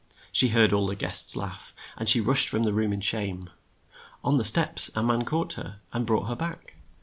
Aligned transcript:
She 0.31 0.49
heard 0.49 0.73
all 0.73 0.87
the 0.87 0.95
guests 0.95 1.35
laugh, 1.35 1.75
and 1.95 2.09
rushed 2.25 2.49
from 2.49 2.63
the 2.63 2.73
room 2.73 2.91
in 2.91 3.01
shame. 3.01 3.51
On 4.23 4.37
the 4.37 4.43
steps 4.43 4.89
a 4.95 5.03
man 5.03 5.25
caught 5.25 5.53
her, 5.53 5.79
and 5.93 6.07
brought 6.07 6.25
her 6.27 6.35
back. 6.35 6.73